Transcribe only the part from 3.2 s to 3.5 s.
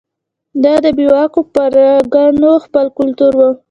و.